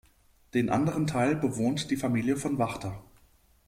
Den 0.55 0.71
anderen 0.71 1.05
Teil 1.05 1.35
bewohnt 1.35 1.91
die 1.91 1.95
Familie 1.95 2.35
von 2.35 2.57
Wachter. 2.57 3.03